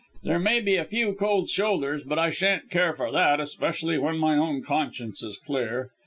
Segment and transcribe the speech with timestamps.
[0.23, 4.17] There may be a few cold shoulders, but I shan't care for that, especially when
[4.17, 5.91] my own conscience is clear.